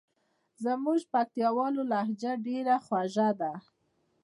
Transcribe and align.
زموږ 0.63 0.99
پکتیکاوالو 1.13 1.81
لهجه 1.91 2.31
ډېره 2.47 2.75
خوژه 2.85 3.29
ده. 3.39 3.53